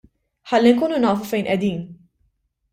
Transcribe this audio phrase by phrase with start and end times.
[0.53, 1.87] Ħalli nkunu nafu fejn qegħdin.